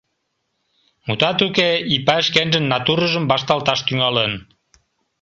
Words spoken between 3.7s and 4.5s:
тӱҥалын.